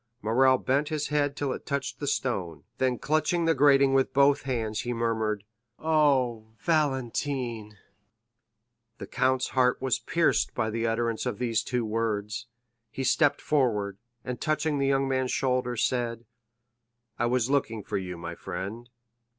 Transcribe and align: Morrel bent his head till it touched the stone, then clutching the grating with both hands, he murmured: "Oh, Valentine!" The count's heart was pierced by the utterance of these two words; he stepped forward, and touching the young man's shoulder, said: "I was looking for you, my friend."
Morrel 0.23 0.57
bent 0.57 0.89
his 0.89 1.09
head 1.09 1.35
till 1.35 1.53
it 1.53 1.63
touched 1.63 1.99
the 1.99 2.07
stone, 2.07 2.63
then 2.79 2.97
clutching 2.97 3.45
the 3.45 3.53
grating 3.53 3.93
with 3.93 4.13
both 4.15 4.41
hands, 4.49 4.79
he 4.79 4.93
murmured: 4.93 5.43
"Oh, 5.77 6.47
Valentine!" 6.57 7.77
The 8.97 9.05
count's 9.05 9.49
heart 9.49 9.79
was 9.79 9.99
pierced 9.99 10.55
by 10.55 10.71
the 10.71 10.87
utterance 10.87 11.27
of 11.27 11.37
these 11.37 11.61
two 11.61 11.85
words; 11.85 12.47
he 12.89 13.03
stepped 13.03 13.41
forward, 13.41 13.99
and 14.25 14.41
touching 14.41 14.79
the 14.79 14.87
young 14.87 15.07
man's 15.07 15.31
shoulder, 15.33 15.77
said: 15.77 16.25
"I 17.19 17.27
was 17.27 17.51
looking 17.51 17.83
for 17.83 17.99
you, 17.99 18.17
my 18.17 18.33
friend." 18.33 18.89